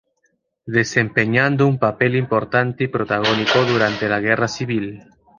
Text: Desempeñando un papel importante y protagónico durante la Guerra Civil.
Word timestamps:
Desempeñando 0.77 1.67
un 1.67 1.77
papel 1.77 2.15
importante 2.15 2.85
y 2.85 2.87
protagónico 2.87 3.63
durante 3.65 4.09
la 4.09 4.19
Guerra 4.19 4.47
Civil. 4.47 5.03